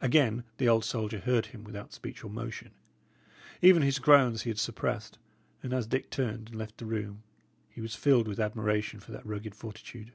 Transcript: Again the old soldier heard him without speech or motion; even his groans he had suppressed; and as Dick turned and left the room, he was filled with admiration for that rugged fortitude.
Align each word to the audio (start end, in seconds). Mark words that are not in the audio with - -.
Again 0.00 0.44
the 0.56 0.66
old 0.66 0.82
soldier 0.82 1.18
heard 1.18 1.44
him 1.44 1.62
without 1.62 1.92
speech 1.92 2.24
or 2.24 2.30
motion; 2.30 2.70
even 3.60 3.82
his 3.82 3.98
groans 3.98 4.40
he 4.40 4.48
had 4.48 4.58
suppressed; 4.58 5.18
and 5.62 5.74
as 5.74 5.86
Dick 5.86 6.08
turned 6.08 6.48
and 6.48 6.54
left 6.54 6.78
the 6.78 6.86
room, 6.86 7.22
he 7.68 7.82
was 7.82 7.94
filled 7.94 8.28
with 8.28 8.40
admiration 8.40 8.98
for 8.98 9.12
that 9.12 9.26
rugged 9.26 9.54
fortitude. 9.54 10.12